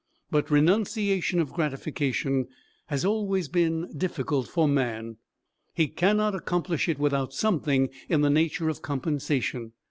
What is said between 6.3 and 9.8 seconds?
accomplish it without something in the nature of compensation.